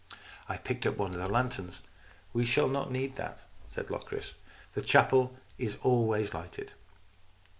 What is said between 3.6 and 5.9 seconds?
said Locris." The chapel is